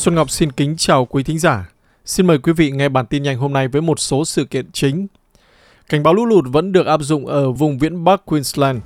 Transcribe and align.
Xuân 0.00 0.14
Ngọc 0.14 0.30
xin 0.30 0.52
kính 0.52 0.76
chào 0.76 1.04
quý 1.04 1.22
thính 1.22 1.38
giả. 1.38 1.70
Xin 2.04 2.26
mời 2.26 2.38
quý 2.38 2.52
vị 2.52 2.70
nghe 2.70 2.88
bản 2.88 3.06
tin 3.06 3.22
nhanh 3.22 3.38
hôm 3.38 3.52
nay 3.52 3.68
với 3.68 3.82
một 3.82 4.00
số 4.00 4.24
sự 4.24 4.44
kiện 4.44 4.72
chính. 4.72 5.06
Cảnh 5.88 6.02
báo 6.02 6.14
lũ 6.14 6.26
lụt 6.26 6.44
vẫn 6.48 6.72
được 6.72 6.86
áp 6.86 7.00
dụng 7.02 7.26
ở 7.26 7.52
vùng 7.52 7.78
viễn 7.78 8.04
Bắc 8.04 8.26
Queensland. 8.26 8.78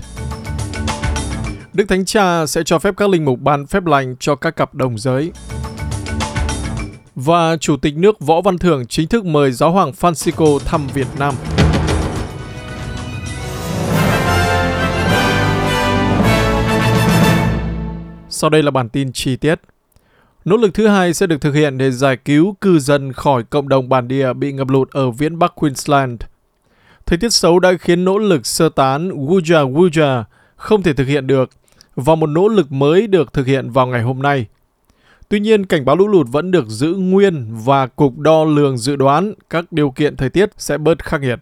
Đức 1.72 1.84
Thánh 1.88 2.04
Cha 2.04 2.46
sẽ 2.46 2.62
cho 2.64 2.78
phép 2.78 2.94
các 2.96 3.10
linh 3.10 3.24
mục 3.24 3.40
ban 3.40 3.66
phép 3.66 3.86
lành 3.86 4.16
cho 4.20 4.34
các 4.34 4.56
cặp 4.56 4.74
đồng 4.74 4.98
giới. 4.98 5.32
Và 7.14 7.56
Chủ 7.56 7.76
tịch 7.76 7.96
nước 7.96 8.20
Võ 8.20 8.40
Văn 8.40 8.58
Thưởng 8.58 8.86
chính 8.86 9.08
thức 9.08 9.24
mời 9.24 9.52
Giáo 9.52 9.72
hoàng 9.72 9.92
Francisco 10.00 10.58
thăm 10.58 10.86
Việt 10.94 11.08
Nam. 11.18 11.34
Sau 18.28 18.50
đây 18.50 18.62
là 18.62 18.70
bản 18.70 18.88
tin 18.88 19.12
chi 19.12 19.36
tiết. 19.36 19.60
Nỗ 20.44 20.56
lực 20.56 20.74
thứ 20.74 20.86
hai 20.86 21.14
sẽ 21.14 21.26
được 21.26 21.40
thực 21.40 21.54
hiện 21.54 21.78
để 21.78 21.90
giải 21.90 22.16
cứu 22.16 22.56
cư 22.60 22.78
dân 22.78 23.12
khỏi 23.12 23.42
cộng 23.42 23.68
đồng 23.68 23.88
bản 23.88 24.08
địa 24.08 24.32
bị 24.32 24.52
ngập 24.52 24.68
lụt 24.68 24.90
ở 24.90 25.10
viễn 25.10 25.38
Bắc 25.38 25.54
Queensland. 25.54 26.20
Thời 27.06 27.18
tiết 27.18 27.32
xấu 27.32 27.58
đã 27.58 27.72
khiến 27.80 28.04
nỗ 28.04 28.18
lực 28.18 28.46
sơ 28.46 28.68
tán 28.68 29.08
Wuja 29.08 29.72
Wuja 29.72 30.24
không 30.56 30.82
thể 30.82 30.92
thực 30.92 31.06
hiện 31.06 31.26
được 31.26 31.50
và 31.96 32.14
một 32.14 32.26
nỗ 32.26 32.48
lực 32.48 32.72
mới 32.72 33.06
được 33.06 33.32
thực 33.32 33.46
hiện 33.46 33.70
vào 33.70 33.86
ngày 33.86 34.02
hôm 34.02 34.22
nay. 34.22 34.46
Tuy 35.28 35.40
nhiên, 35.40 35.66
cảnh 35.66 35.84
báo 35.84 35.96
lũ 35.96 36.08
lụt 36.08 36.26
vẫn 36.28 36.50
được 36.50 36.68
giữ 36.68 36.94
nguyên 36.94 37.46
và 37.64 37.86
Cục 37.86 38.18
Đo 38.18 38.44
lường 38.44 38.78
dự 38.78 38.96
đoán 38.96 39.34
các 39.50 39.72
điều 39.72 39.90
kiện 39.90 40.16
thời 40.16 40.30
tiết 40.30 40.50
sẽ 40.58 40.78
bớt 40.78 41.04
khắc 41.04 41.20
nghiệt. 41.20 41.38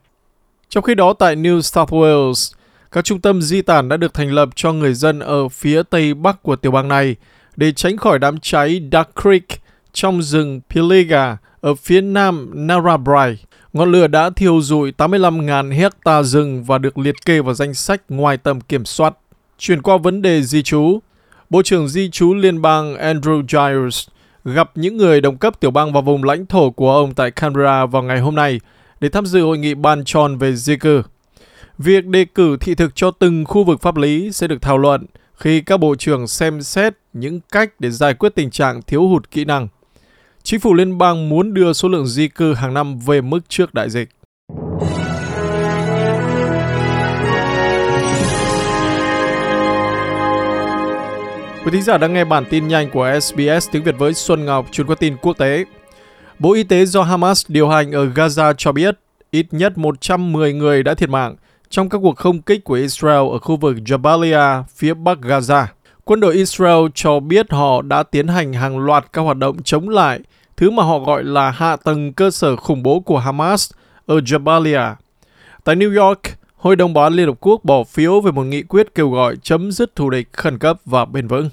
Trong 0.68 0.84
khi 0.84 0.94
đó, 0.94 1.12
tại 1.12 1.36
New 1.36 1.60
South 1.60 1.92
Wales, 1.92 2.55
các 2.92 3.05
trung 3.05 3.20
tâm 3.20 3.42
di 3.42 3.62
tản 3.62 3.88
đã 3.88 3.96
được 3.96 4.14
thành 4.14 4.32
lập 4.32 4.48
cho 4.55 4.72
người 4.72 4.94
dân 4.94 5.20
ở 5.20 5.48
phía 5.48 5.82
tây 5.82 6.14
bắc 6.14 6.42
của 6.42 6.56
tiểu 6.56 6.72
bang 6.72 6.88
này 6.88 7.16
để 7.56 7.72
tránh 7.72 7.97
khỏi 7.97 8.19
đám 8.19 8.39
cháy 8.39 8.83
Duck 8.92 9.22
Creek 9.22 9.62
trong 9.92 10.22
rừng 10.22 10.61
Pilliga 10.70 11.36
ở 11.61 11.75
phía 11.75 12.00
nam 12.00 12.50
Narrabri. 12.55 13.45
Ngọn 13.72 13.92
lửa 13.92 14.06
đã 14.06 14.31
thiêu 14.31 14.61
rụi 14.61 14.92
85.000 14.98 15.73
hecta 15.73 16.23
rừng 16.23 16.64
và 16.64 16.78
được 16.78 16.98
liệt 16.98 17.25
kê 17.25 17.41
vào 17.41 17.55
danh 17.55 17.75
sách 17.75 18.03
ngoài 18.08 18.36
tầm 18.36 18.61
kiểm 18.61 18.84
soát. 18.84 19.14
Chuyển 19.58 19.83
qua 19.83 19.97
vấn 19.97 20.23
đề 20.23 20.42
di 20.42 20.62
trú, 20.62 21.00
Bộ 21.50 21.62
trưởng 21.62 21.89
Di 21.89 22.11
trú 22.11 22.34
Liên 22.34 22.62
bang 22.62 22.95
Andrew 22.95 23.42
Giles 23.48 24.08
gặp 24.45 24.70
những 24.75 24.97
người 24.97 25.20
đồng 25.20 25.36
cấp 25.36 25.61
tiểu 25.61 25.70
bang 25.70 25.92
và 25.92 26.00
vùng 26.00 26.25
lãnh 26.25 26.47
thổ 26.47 26.70
của 26.70 26.95
ông 26.95 27.14
tại 27.14 27.30
Canberra 27.30 27.86
vào 27.86 28.03
ngày 28.03 28.20
hôm 28.20 28.34
nay 28.34 28.61
để 29.00 29.08
tham 29.08 29.27
dự 29.27 29.42
hội 29.42 29.58
nghị 29.58 29.75
ban 29.75 30.05
tròn 30.05 30.39
về 30.39 30.55
di 30.55 30.77
cư. 30.77 31.03
Việc 31.78 32.06
đề 32.06 32.25
cử 32.25 32.56
thị 32.56 32.75
thực 32.75 32.95
cho 32.95 33.11
từng 33.11 33.45
khu 33.45 33.64
vực 33.64 33.80
pháp 33.80 33.97
lý 33.97 34.33
sẽ 34.33 34.47
được 34.47 34.62
thảo 34.62 34.78
luận 34.78 35.06
khi 35.36 35.61
các 35.61 35.77
bộ 35.77 35.94
trưởng 35.94 36.27
xem 36.27 36.62
xét 36.62 36.94
những 37.12 37.41
cách 37.52 37.70
để 37.78 37.91
giải 37.91 38.14
quyết 38.14 38.34
tình 38.34 38.50
trạng 38.50 38.83
thiếu 38.83 39.08
hụt 39.08 39.30
kỹ 39.30 39.44
năng. 39.44 39.69
Chính 40.42 40.61
phủ 40.61 40.74
liên 40.74 40.98
bang 40.98 41.28
muốn 41.28 41.55
đưa 41.55 41.72
số 41.72 41.89
lượng 41.89 42.06
di 42.06 42.28
cư 42.28 42.55
hàng 42.55 42.74
năm 42.74 42.98
về 42.98 43.20
mức 43.20 43.41
trước 43.48 43.74
đại 43.74 43.91
dịch. 43.91 44.08
Quý 51.64 51.70
thính 51.72 51.83
giả 51.83 51.98
đang 51.98 52.12
nghe 52.12 52.24
bản 52.24 52.44
tin 52.50 52.69
nhanh 52.69 52.91
của 52.91 53.19
SBS 53.20 53.69
tiếng 53.72 53.83
Việt 53.83 53.94
với 53.98 54.14
Xuân 54.14 54.44
Ngọc, 54.44 54.67
chuyên 54.72 54.86
qua 54.86 54.96
tin 55.00 55.17
quốc 55.17 55.39
tế. 55.39 55.64
Bộ 56.39 56.52
Y 56.52 56.62
tế 56.62 56.84
do 56.84 57.02
Hamas 57.02 57.44
điều 57.48 57.69
hành 57.69 57.92
ở 57.92 58.06
Gaza 58.06 58.55
cho 58.58 58.72
biết 58.72 58.98
ít 59.30 59.46
nhất 59.50 59.78
110 59.78 60.52
người 60.52 60.83
đã 60.83 60.94
thiệt 60.94 61.08
mạng 61.08 61.36
trong 61.72 61.88
các 61.88 61.98
cuộc 62.02 62.16
không 62.16 62.42
kích 62.42 62.64
của 62.64 62.74
Israel 62.74 63.28
ở 63.32 63.38
khu 63.38 63.56
vực 63.56 63.77
Jabalia, 63.77 64.62
phía 64.74 64.94
bắc 64.94 65.18
Gaza. 65.18 65.66
Quân 66.05 66.20
đội 66.20 66.34
Israel 66.34 66.86
cho 66.94 67.20
biết 67.20 67.52
họ 67.52 67.83
đã 67.83 68.02
tiến 68.02 68.28
hành 68.28 68.52
hàng 68.52 68.78
loạt 68.78 69.12
các 69.12 69.22
hoạt 69.22 69.36
động 69.36 69.62
chống 69.62 69.88
lại 69.88 70.20
thứ 70.56 70.70
mà 70.70 70.82
họ 70.82 70.98
gọi 70.98 71.24
là 71.24 71.50
hạ 71.50 71.77
tầng 71.77 72.12
cơ 72.12 72.30
sở 72.30 72.56
khủng 72.56 72.82
bố 72.82 73.00
của 73.00 73.18
Hamas 73.18 73.70
ở 74.06 74.18
Jabalia. 74.18 74.94
Tại 75.64 75.77
New 75.77 76.06
York, 76.06 76.20
Hội 76.56 76.77
đồng 76.77 76.94
Bảo 76.94 77.05
an 77.05 77.12
Liên 77.12 77.27
Hợp 77.27 77.36
Quốc 77.40 77.64
bỏ 77.64 77.84
phiếu 77.84 78.20
về 78.20 78.32
một 78.32 78.42
nghị 78.42 78.62
quyết 78.62 78.94
kêu 78.94 79.11
gọi 79.11 79.36
chấm 79.42 79.72
dứt 79.72 79.96
thù 79.96 80.11
địch 80.11 80.28
khẩn 80.32 80.58
cấp 80.58 80.78
và 80.84 81.05
bền 81.05 81.28
vững. 81.28 81.50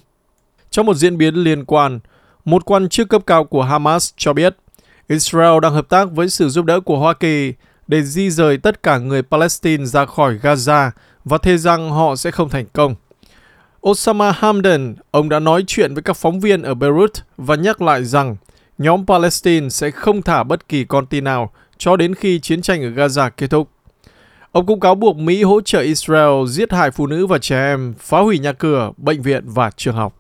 Trong 0.71 0.85
một 0.85 0.93
diễn 0.93 1.17
biến 1.17 1.35
liên 1.35 1.65
quan, 1.65 1.99
một 2.45 2.65
quan 2.65 2.89
chức 2.89 3.09
cấp 3.09 3.21
cao 3.25 3.43
của 3.43 3.63
Hamas 3.63 4.13
cho 4.17 4.33
biết 4.33 4.55
Israel 5.07 5.59
đang 5.61 5.73
hợp 5.73 5.89
tác 5.89 6.11
với 6.11 6.29
sự 6.29 6.49
giúp 6.49 6.65
đỡ 6.65 6.79
của 6.79 6.97
Hoa 6.97 7.13
Kỳ 7.13 7.53
để 7.89 8.03
di 8.03 8.29
rời 8.29 8.57
tất 8.57 8.83
cả 8.83 8.97
người 8.97 9.21
Palestine 9.21 9.85
ra 9.85 10.05
khỏi 10.05 10.39
Gaza 10.41 10.91
và 11.25 11.37
thề 11.37 11.57
rằng 11.57 11.91
họ 11.91 12.15
sẽ 12.15 12.31
không 12.31 12.49
thành 12.49 12.65
công. 12.73 12.95
Osama 13.87 14.31
Hamdan, 14.31 14.95
ông 15.11 15.29
đã 15.29 15.39
nói 15.39 15.63
chuyện 15.67 15.93
với 15.93 16.03
các 16.03 16.17
phóng 16.17 16.39
viên 16.39 16.61
ở 16.61 16.73
Beirut 16.73 17.11
và 17.37 17.55
nhắc 17.55 17.81
lại 17.81 18.03
rằng 18.03 18.35
nhóm 18.77 19.05
Palestine 19.05 19.69
sẽ 19.69 19.91
không 19.91 20.21
thả 20.21 20.43
bất 20.43 20.67
kỳ 20.67 20.83
con 20.83 21.05
tin 21.05 21.23
nào 21.23 21.51
cho 21.77 21.95
đến 21.97 22.15
khi 22.15 22.39
chiến 22.39 22.61
tranh 22.61 22.83
ở 22.83 22.89
Gaza 22.89 23.29
kết 23.37 23.47
thúc. 23.47 23.69
Ông 24.51 24.65
cũng 24.65 24.79
cáo 24.79 24.95
buộc 24.95 25.17
Mỹ 25.17 25.43
hỗ 25.43 25.61
trợ 25.61 25.79
Israel 25.79 26.47
giết 26.47 26.71
hại 26.71 26.91
phụ 26.91 27.07
nữ 27.07 27.25
và 27.25 27.37
trẻ 27.37 27.71
em, 27.71 27.93
phá 27.99 28.19
hủy 28.19 28.39
nhà 28.39 28.53
cửa, 28.53 28.91
bệnh 28.97 29.21
viện 29.21 29.43
và 29.47 29.71
trường 29.77 29.95
học. 29.95 30.19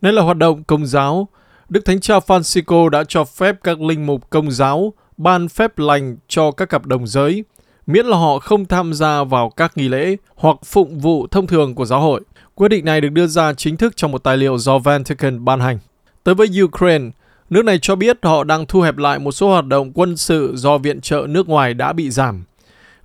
Đây 0.00 0.12
là 0.12 0.22
hoạt 0.22 0.36
động 0.36 0.64
công 0.64 0.86
giáo. 0.86 1.28
Đức 1.68 1.84
Thánh 1.84 2.00
Cha 2.00 2.18
Francisco 2.18 2.88
đã 2.88 3.04
cho 3.08 3.24
phép 3.24 3.56
các 3.62 3.80
linh 3.80 4.06
mục 4.06 4.30
công 4.30 4.50
giáo 4.50 4.92
ban 5.16 5.48
phép 5.48 5.78
lành 5.78 6.16
cho 6.28 6.50
các 6.50 6.68
cặp 6.68 6.86
đồng 6.86 7.06
giới, 7.06 7.44
miễn 7.86 8.06
là 8.06 8.16
họ 8.16 8.38
không 8.38 8.64
tham 8.64 8.94
gia 8.94 9.24
vào 9.24 9.50
các 9.50 9.76
nghi 9.76 9.88
lễ 9.88 10.16
hoặc 10.34 10.56
phụng 10.64 10.98
vụ 10.98 11.26
thông 11.30 11.46
thường 11.46 11.74
của 11.74 11.84
giáo 11.84 12.00
hội. 12.00 12.20
Quyết 12.54 12.68
định 12.68 12.84
này 12.84 13.00
được 13.00 13.08
đưa 13.08 13.26
ra 13.26 13.54
chính 13.54 13.76
thức 13.76 13.96
trong 13.96 14.10
một 14.10 14.22
tài 14.22 14.36
liệu 14.36 14.58
do 14.58 14.78
Vatican 14.78 15.44
ban 15.44 15.60
hành. 15.60 15.78
Tới 16.24 16.34
với 16.34 16.48
Ukraine, 16.62 17.10
nước 17.50 17.64
này 17.64 17.78
cho 17.82 17.96
biết 17.96 18.18
họ 18.22 18.44
đang 18.44 18.66
thu 18.66 18.80
hẹp 18.80 18.96
lại 18.96 19.18
một 19.18 19.32
số 19.32 19.48
hoạt 19.48 19.66
động 19.66 19.92
quân 19.92 20.16
sự 20.16 20.52
do 20.56 20.78
viện 20.78 21.00
trợ 21.00 21.26
nước 21.28 21.48
ngoài 21.48 21.74
đã 21.74 21.92
bị 21.92 22.10
giảm. 22.10 22.44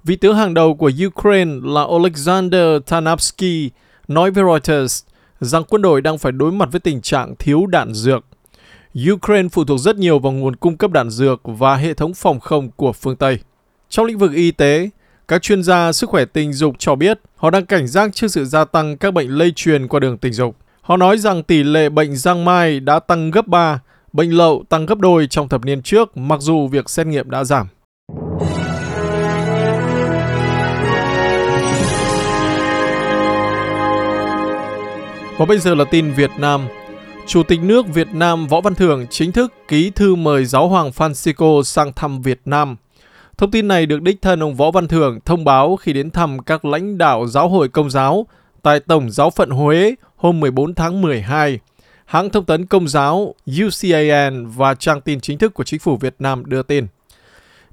Vị 0.03 0.15
tướng 0.15 0.35
hàng 0.35 0.53
đầu 0.53 0.75
của 0.75 0.91
Ukraine 1.07 1.51
là 1.63 1.85
Alexander 1.91 2.77
Tanapsky 2.85 3.69
nói 4.07 4.31
với 4.31 4.43
Reuters 4.43 5.03
rằng 5.39 5.63
quân 5.63 5.81
đội 5.81 6.01
đang 6.01 6.17
phải 6.17 6.31
đối 6.31 6.51
mặt 6.51 6.69
với 6.71 6.79
tình 6.79 7.01
trạng 7.01 7.35
thiếu 7.39 7.65
đạn 7.65 7.93
dược 7.93 8.25
Ukraine 9.13 9.49
phụ 9.49 9.63
thuộc 9.63 9.79
rất 9.79 9.97
nhiều 9.97 10.19
vào 10.19 10.31
nguồn 10.31 10.55
cung 10.55 10.77
cấp 10.77 10.91
đạn 10.91 11.09
dược 11.09 11.41
và 11.43 11.75
hệ 11.75 11.93
thống 11.93 12.13
phòng 12.13 12.39
không 12.39 12.71
của 12.75 12.93
phương 12.93 13.15
Tây. 13.15 13.39
Trong 13.89 14.05
lĩnh 14.05 14.17
vực 14.17 14.31
y 14.33 14.51
tế, 14.51 14.89
các 15.27 15.41
chuyên 15.41 15.63
gia 15.63 15.91
sức 15.91 16.09
khỏe 16.09 16.25
tình 16.25 16.53
dục 16.53 16.75
cho 16.79 16.95
biết 16.95 17.19
họ 17.35 17.49
đang 17.49 17.65
cảnh 17.65 17.87
giác 17.87 18.09
trước 18.13 18.27
sự 18.27 18.45
gia 18.45 18.65
tăng 18.65 18.97
các 18.97 19.13
bệnh 19.13 19.29
lây 19.29 19.51
truyền 19.55 19.87
qua 19.87 19.99
đường 19.99 20.17
tình 20.17 20.33
dục. 20.33 20.55
Họ 20.81 20.97
nói 20.97 21.17
rằng 21.17 21.43
tỷ 21.43 21.63
lệ 21.63 21.89
bệnh 21.89 22.15
giang 22.15 22.45
mai 22.45 22.79
đã 22.79 22.99
tăng 22.99 23.31
gấp 23.31 23.47
3, 23.47 23.79
bệnh 24.13 24.37
lậu 24.37 24.63
tăng 24.69 24.85
gấp 24.85 24.97
đôi 24.97 25.27
trong 25.27 25.49
thập 25.49 25.65
niên 25.65 25.81
trước 25.81 26.17
mặc 26.17 26.41
dù 26.41 26.67
việc 26.67 26.89
xét 26.89 27.07
nghiệm 27.07 27.29
đã 27.29 27.43
giảm. 27.43 27.67
Và 35.37 35.45
bây 35.45 35.59
giờ 35.59 35.75
là 35.75 35.85
tin 35.91 36.11
Việt 36.11 36.31
Nam. 36.37 36.67
Chủ 37.29 37.43
tịch 37.43 37.59
nước 37.63 37.87
Việt 37.87 38.07
Nam 38.13 38.47
Võ 38.47 38.61
Văn 38.61 38.75
Thưởng 38.75 39.05
chính 39.09 39.31
thức 39.31 39.53
ký 39.67 39.89
thư 39.89 40.15
mời 40.15 40.45
Giáo 40.45 40.67
hoàng 40.67 40.89
Francisco 40.89 41.63
sang 41.63 41.93
thăm 41.93 42.21
Việt 42.21 42.41
Nam. 42.45 42.75
Thông 43.37 43.51
tin 43.51 43.67
này 43.67 43.85
được 43.85 44.01
đích 44.01 44.21
thân 44.21 44.43
ông 44.43 44.55
Võ 44.55 44.71
Văn 44.71 44.87
Thưởng 44.87 45.19
thông 45.25 45.43
báo 45.43 45.75
khi 45.75 45.93
đến 45.93 46.11
thăm 46.11 46.39
các 46.39 46.65
lãnh 46.65 46.97
đạo 46.97 47.27
giáo 47.27 47.49
hội 47.49 47.69
công 47.69 47.89
giáo 47.89 48.27
tại 48.61 48.79
Tổng 48.79 49.11
giáo 49.11 49.29
phận 49.29 49.49
Huế 49.49 49.95
hôm 50.15 50.39
14 50.39 50.75
tháng 50.75 51.01
12. 51.01 51.59
Hãng 52.05 52.29
thông 52.29 52.45
tấn 52.45 52.65
công 52.65 52.87
giáo 52.87 53.35
UCAN 53.65 54.47
và 54.47 54.73
trang 54.73 55.01
tin 55.01 55.19
chính 55.19 55.37
thức 55.37 55.53
của 55.53 55.63
chính 55.63 55.79
phủ 55.79 55.97
Việt 55.97 56.15
Nam 56.19 56.45
đưa 56.45 56.63
tin. 56.63 56.87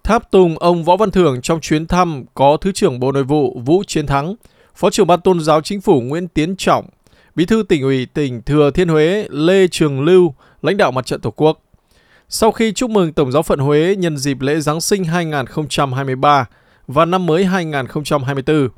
Tháp 0.02 0.30
tùng 0.30 0.58
ông 0.58 0.84
Võ 0.84 0.96
Văn 0.96 1.10
Thưởng 1.10 1.40
trong 1.42 1.60
chuyến 1.60 1.86
thăm 1.86 2.24
có 2.34 2.56
Thứ 2.60 2.72
trưởng 2.72 3.00
Bộ 3.00 3.12
Nội 3.12 3.24
vụ 3.24 3.60
Vũ 3.64 3.82
Chiến 3.86 4.06
Thắng, 4.06 4.34
Phó 4.74 4.90
trưởng 4.90 5.06
Ban 5.06 5.20
Tôn 5.20 5.40
giáo 5.40 5.60
Chính 5.60 5.80
phủ 5.80 6.00
Nguyễn 6.00 6.28
Tiến 6.28 6.56
Trọng, 6.56 6.86
Bí 7.36 7.46
thư 7.46 7.62
tỉnh 7.62 7.82
ủy 7.82 8.06
tỉnh 8.06 8.42
Thừa 8.42 8.70
Thiên 8.70 8.88
Huế 8.88 9.26
Lê 9.30 9.68
Trường 9.68 10.00
Lưu, 10.00 10.34
lãnh 10.62 10.76
đạo 10.76 10.92
mặt 10.92 11.06
trận 11.06 11.20
Tổ 11.20 11.30
quốc. 11.30 11.62
Sau 12.28 12.52
khi 12.52 12.72
chúc 12.72 12.90
mừng 12.90 13.12
Tổng 13.12 13.32
giáo 13.32 13.42
phận 13.42 13.58
Huế 13.58 13.96
nhân 13.98 14.16
dịp 14.16 14.40
lễ 14.40 14.60
Giáng 14.60 14.80
sinh 14.80 15.04
2023 15.04 16.46
và 16.86 17.04
năm 17.04 17.26
mới 17.26 17.44
2024, 17.44 18.68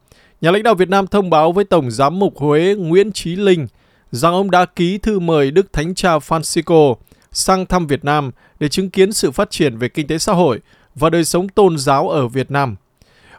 nhà 0.41 0.51
lãnh 0.51 0.63
đạo 0.63 0.75
Việt 0.75 0.89
Nam 0.89 1.07
thông 1.07 1.31
báo 1.31 1.53
với 1.53 1.65
Tổng 1.65 1.91
giám 1.91 2.19
mục 2.19 2.39
Huế 2.39 2.75
Nguyễn 2.79 3.13
Chí 3.13 3.37
Linh 3.37 3.67
rằng 4.11 4.33
ông 4.33 4.51
đã 4.51 4.65
ký 4.65 4.99
thư 4.99 5.19
mời 5.19 5.51
Đức 5.51 5.73
Thánh 5.73 5.95
Cha 5.95 6.19
Francisco 6.19 6.95
sang 7.33 7.67
thăm 7.67 7.87
Việt 7.87 8.05
Nam 8.05 8.31
để 8.61 8.69
chứng 8.69 8.91
kiến 8.91 9.13
sự 9.13 9.31
phát 9.31 9.51
triển 9.51 9.79
về 9.79 9.89
kinh 9.89 10.07
tế 10.07 10.19
xã 10.19 10.33
hội 10.33 10.61
và 10.95 11.11
đời 11.11 11.25
sống 11.25 11.49
tôn 11.49 11.79
giáo 11.79 12.09
ở 12.09 12.29
Việt 12.29 12.51
Nam. 12.51 12.77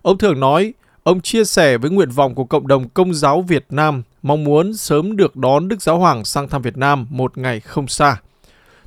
Ông 0.01 0.17
thường 0.17 0.39
nói, 0.39 0.73
ông 1.09 1.21
chia 1.21 1.43
sẻ 1.43 1.77
với 1.77 1.91
nguyện 1.91 2.09
vọng 2.09 2.35
của 2.35 2.43
cộng 2.43 2.67
đồng 2.67 2.89
công 2.89 3.13
giáo 3.13 3.41
Việt 3.41 3.65
Nam 3.69 4.03
mong 4.21 4.43
muốn 4.43 4.73
sớm 4.73 5.15
được 5.15 5.35
đón 5.35 5.67
Đức 5.67 5.81
Giáo 5.81 5.99
Hoàng 5.99 6.25
sang 6.25 6.47
thăm 6.47 6.61
Việt 6.61 6.77
Nam 6.77 7.07
một 7.09 7.37
ngày 7.37 7.59
không 7.59 7.87
xa. 7.87 8.17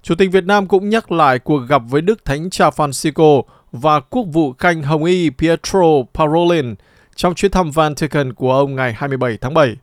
Chủ 0.02 0.14
tịch 0.14 0.32
Việt 0.32 0.44
Nam 0.44 0.68
cũng 0.68 0.88
nhắc 0.88 1.12
lại 1.12 1.38
cuộc 1.38 1.58
gặp 1.58 1.82
với 1.88 2.00
Đức 2.00 2.24
Thánh 2.24 2.50
Cha 2.50 2.68
Francisco 2.70 3.42
và 3.72 4.00
quốc 4.00 4.22
vụ 4.32 4.52
khanh 4.52 4.82
Hồng 4.82 5.04
Y 5.04 5.30
Pietro 5.30 5.88
Parolin 6.14 6.74
trong 7.16 7.34
chuyến 7.34 7.50
thăm 7.50 7.70
Vatican 7.70 8.32
của 8.32 8.52
ông 8.52 8.76
ngày 8.76 8.92
27 8.92 9.38
tháng 9.40 9.54
7 9.54 9.76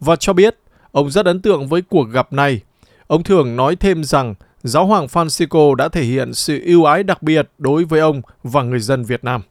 và 0.00 0.16
cho 0.16 0.32
biết 0.32 0.56
ông 0.92 1.10
rất 1.10 1.26
ấn 1.26 1.42
tượng 1.42 1.68
với 1.68 1.82
cuộc 1.82 2.04
gặp 2.04 2.32
này. 2.32 2.60
Ông 3.06 3.22
thường 3.22 3.56
nói 3.56 3.76
thêm 3.76 4.04
rằng 4.04 4.34
Giáo 4.62 4.86
hoàng 4.86 5.06
Francisco 5.06 5.74
đã 5.74 5.88
thể 5.88 6.02
hiện 6.02 6.34
sự 6.34 6.60
ưu 6.64 6.84
ái 6.84 7.02
đặc 7.02 7.22
biệt 7.22 7.48
đối 7.58 7.84
với 7.84 8.00
ông 8.00 8.22
và 8.42 8.62
người 8.62 8.80
dân 8.80 9.04
Việt 9.04 9.24
Nam. 9.24 9.42